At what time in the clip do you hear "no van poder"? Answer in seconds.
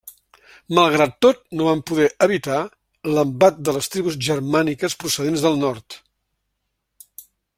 1.59-2.07